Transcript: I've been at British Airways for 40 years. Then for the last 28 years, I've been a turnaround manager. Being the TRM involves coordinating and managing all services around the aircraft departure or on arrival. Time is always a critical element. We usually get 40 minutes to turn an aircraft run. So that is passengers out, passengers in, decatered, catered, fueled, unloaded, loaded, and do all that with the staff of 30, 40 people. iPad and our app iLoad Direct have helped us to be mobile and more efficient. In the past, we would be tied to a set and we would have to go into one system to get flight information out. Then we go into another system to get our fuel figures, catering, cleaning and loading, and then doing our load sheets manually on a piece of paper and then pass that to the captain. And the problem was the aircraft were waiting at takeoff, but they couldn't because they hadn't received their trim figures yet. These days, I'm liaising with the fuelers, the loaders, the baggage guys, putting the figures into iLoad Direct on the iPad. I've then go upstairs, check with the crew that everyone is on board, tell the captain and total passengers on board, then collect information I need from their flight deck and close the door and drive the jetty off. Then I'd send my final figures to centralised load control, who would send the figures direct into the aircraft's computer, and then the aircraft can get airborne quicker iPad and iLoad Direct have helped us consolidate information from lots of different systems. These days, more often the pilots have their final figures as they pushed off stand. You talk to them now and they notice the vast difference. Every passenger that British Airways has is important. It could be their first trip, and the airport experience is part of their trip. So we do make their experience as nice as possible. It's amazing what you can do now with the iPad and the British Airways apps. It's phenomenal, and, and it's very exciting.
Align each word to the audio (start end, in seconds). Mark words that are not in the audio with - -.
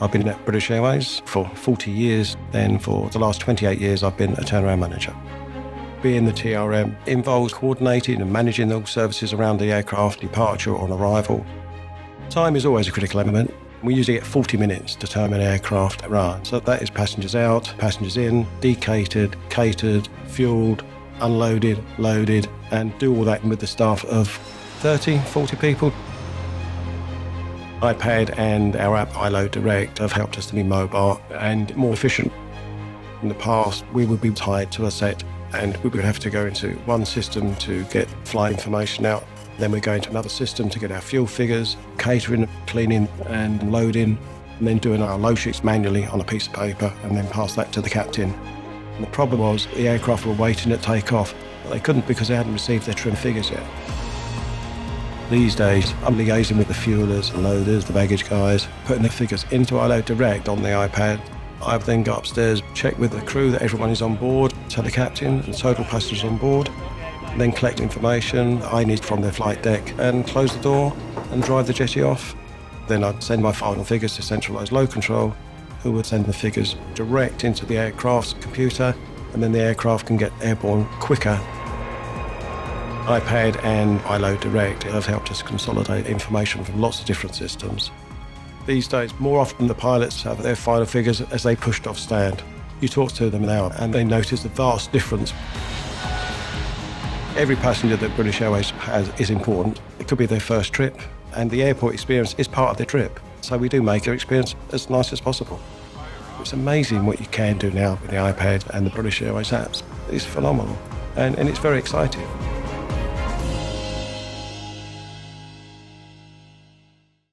I've 0.00 0.12
been 0.12 0.28
at 0.28 0.44
British 0.44 0.70
Airways 0.70 1.22
for 1.24 1.48
40 1.48 1.90
years. 1.90 2.36
Then 2.52 2.78
for 2.78 3.08
the 3.08 3.18
last 3.18 3.40
28 3.40 3.78
years, 3.78 4.02
I've 4.02 4.16
been 4.16 4.32
a 4.34 4.42
turnaround 4.42 4.80
manager. 4.80 5.14
Being 6.02 6.26
the 6.26 6.32
TRM 6.32 6.94
involves 7.06 7.54
coordinating 7.54 8.20
and 8.20 8.30
managing 8.30 8.70
all 8.72 8.84
services 8.84 9.32
around 9.32 9.58
the 9.58 9.72
aircraft 9.72 10.20
departure 10.20 10.72
or 10.72 10.82
on 10.82 10.92
arrival. 10.92 11.44
Time 12.28 12.56
is 12.56 12.66
always 12.66 12.88
a 12.88 12.92
critical 12.92 13.20
element. 13.20 13.52
We 13.82 13.94
usually 13.94 14.18
get 14.18 14.26
40 14.26 14.58
minutes 14.58 14.94
to 14.96 15.06
turn 15.06 15.32
an 15.32 15.40
aircraft 15.40 16.06
run. 16.08 16.44
So 16.44 16.60
that 16.60 16.82
is 16.82 16.90
passengers 16.90 17.34
out, 17.34 17.72
passengers 17.78 18.18
in, 18.18 18.46
decatered, 18.60 19.36
catered, 19.48 20.08
fueled, 20.26 20.84
unloaded, 21.20 21.82
loaded, 21.98 22.48
and 22.70 22.96
do 22.98 23.16
all 23.16 23.24
that 23.24 23.42
with 23.44 23.60
the 23.60 23.66
staff 23.66 24.04
of 24.04 24.28
30, 24.80 25.18
40 25.20 25.56
people. 25.56 25.92
iPad 27.82 28.36
and 28.38 28.74
our 28.76 28.96
app 28.96 29.10
iLoad 29.10 29.50
Direct 29.50 29.98
have 29.98 30.12
helped 30.12 30.38
us 30.38 30.46
to 30.46 30.54
be 30.54 30.62
mobile 30.62 31.20
and 31.32 31.74
more 31.76 31.92
efficient. 31.92 32.32
In 33.22 33.28
the 33.28 33.34
past, 33.34 33.84
we 33.92 34.06
would 34.06 34.20
be 34.20 34.30
tied 34.30 34.72
to 34.72 34.86
a 34.86 34.90
set 34.90 35.22
and 35.52 35.76
we 35.78 35.90
would 35.90 36.04
have 36.04 36.18
to 36.20 36.30
go 36.30 36.46
into 36.46 36.70
one 36.86 37.04
system 37.04 37.54
to 37.56 37.84
get 37.84 38.08
flight 38.26 38.52
information 38.52 39.04
out. 39.04 39.24
Then 39.58 39.72
we 39.72 39.80
go 39.80 39.92
into 39.92 40.08
another 40.08 40.30
system 40.30 40.70
to 40.70 40.78
get 40.78 40.90
our 40.90 41.02
fuel 41.02 41.26
figures, 41.26 41.76
catering, 41.98 42.48
cleaning 42.66 43.08
and 43.26 43.70
loading, 43.70 44.18
and 44.58 44.66
then 44.66 44.78
doing 44.78 45.02
our 45.02 45.18
load 45.18 45.38
sheets 45.38 45.62
manually 45.62 46.06
on 46.06 46.20
a 46.20 46.24
piece 46.24 46.46
of 46.46 46.54
paper 46.54 46.92
and 47.02 47.14
then 47.14 47.28
pass 47.28 47.54
that 47.56 47.72
to 47.72 47.82
the 47.82 47.90
captain. 47.90 48.32
And 48.94 49.04
the 49.04 49.10
problem 49.10 49.40
was 49.40 49.66
the 49.74 49.88
aircraft 49.88 50.24
were 50.24 50.32
waiting 50.32 50.72
at 50.72 50.80
takeoff, 50.80 51.34
but 51.62 51.74
they 51.74 51.80
couldn't 51.80 52.06
because 52.06 52.28
they 52.28 52.36
hadn't 52.36 52.54
received 52.54 52.86
their 52.86 52.94
trim 52.94 53.16
figures 53.16 53.50
yet. 53.50 53.62
These 55.30 55.56
days, 55.56 55.92
I'm 56.04 56.16
liaising 56.16 56.56
with 56.56 56.68
the 56.68 56.74
fuelers, 56.74 57.32
the 57.32 57.38
loaders, 57.38 57.84
the 57.84 57.92
baggage 57.92 58.30
guys, 58.30 58.68
putting 58.84 59.02
the 59.02 59.08
figures 59.08 59.44
into 59.50 59.74
iLoad 59.74 60.04
Direct 60.04 60.48
on 60.48 60.62
the 60.62 60.68
iPad. 60.68 61.20
I've 61.60 61.84
then 61.84 62.04
go 62.04 62.14
upstairs, 62.14 62.62
check 62.74 62.96
with 62.96 63.10
the 63.10 63.20
crew 63.22 63.50
that 63.50 63.60
everyone 63.60 63.90
is 63.90 64.02
on 64.02 64.14
board, 64.14 64.54
tell 64.68 64.84
the 64.84 64.90
captain 64.90 65.40
and 65.40 65.52
total 65.52 65.84
passengers 65.86 66.22
on 66.22 66.38
board, 66.38 66.70
then 67.38 67.50
collect 67.50 67.80
information 67.80 68.62
I 68.62 68.84
need 68.84 69.04
from 69.04 69.20
their 69.20 69.32
flight 69.32 69.64
deck 69.64 69.92
and 69.98 70.24
close 70.24 70.56
the 70.56 70.62
door 70.62 70.96
and 71.32 71.42
drive 71.42 71.66
the 71.66 71.72
jetty 71.72 72.02
off. 72.02 72.36
Then 72.86 73.02
I'd 73.02 73.20
send 73.20 73.42
my 73.42 73.50
final 73.50 73.82
figures 73.82 74.14
to 74.14 74.22
centralised 74.22 74.70
load 74.70 74.92
control, 74.92 75.34
who 75.82 75.90
would 75.90 76.06
send 76.06 76.26
the 76.26 76.32
figures 76.32 76.76
direct 76.94 77.42
into 77.42 77.66
the 77.66 77.78
aircraft's 77.78 78.34
computer, 78.34 78.94
and 79.32 79.42
then 79.42 79.50
the 79.50 79.60
aircraft 79.60 80.06
can 80.06 80.18
get 80.18 80.30
airborne 80.40 80.84
quicker 81.00 81.40
iPad 83.06 83.62
and 83.62 84.00
iLoad 84.00 84.40
Direct 84.40 84.82
have 84.82 85.06
helped 85.06 85.30
us 85.30 85.40
consolidate 85.40 86.06
information 86.06 86.64
from 86.64 86.80
lots 86.80 86.98
of 86.98 87.06
different 87.06 87.36
systems. 87.36 87.92
These 88.66 88.88
days, 88.88 89.16
more 89.20 89.38
often 89.38 89.68
the 89.68 89.76
pilots 89.76 90.24
have 90.24 90.42
their 90.42 90.56
final 90.56 90.86
figures 90.86 91.20
as 91.20 91.44
they 91.44 91.54
pushed 91.54 91.86
off 91.86 92.00
stand. 92.00 92.42
You 92.80 92.88
talk 92.88 93.12
to 93.12 93.30
them 93.30 93.42
now 93.42 93.70
and 93.76 93.94
they 93.94 94.02
notice 94.02 94.42
the 94.42 94.48
vast 94.48 94.90
difference. 94.90 95.32
Every 97.36 97.54
passenger 97.54 97.96
that 97.96 98.16
British 98.16 98.40
Airways 98.40 98.70
has 98.70 99.08
is 99.20 99.30
important. 99.30 99.80
It 100.00 100.08
could 100.08 100.18
be 100.18 100.26
their 100.26 100.40
first 100.40 100.72
trip, 100.72 101.00
and 101.36 101.48
the 101.48 101.62
airport 101.62 101.94
experience 101.94 102.34
is 102.38 102.48
part 102.48 102.72
of 102.72 102.76
their 102.76 102.86
trip. 102.86 103.20
So 103.40 103.56
we 103.56 103.68
do 103.68 103.82
make 103.82 104.02
their 104.02 104.14
experience 104.14 104.56
as 104.72 104.90
nice 104.90 105.12
as 105.12 105.20
possible. 105.20 105.60
It's 106.40 106.54
amazing 106.54 107.06
what 107.06 107.20
you 107.20 107.26
can 107.26 107.56
do 107.56 107.70
now 107.70 107.98
with 108.02 108.10
the 108.10 108.16
iPad 108.16 108.68
and 108.70 108.84
the 108.84 108.90
British 108.90 109.22
Airways 109.22 109.50
apps. 109.50 109.84
It's 110.10 110.24
phenomenal, 110.24 110.76
and, 111.14 111.38
and 111.38 111.48
it's 111.48 111.60
very 111.60 111.78
exciting. 111.78 112.26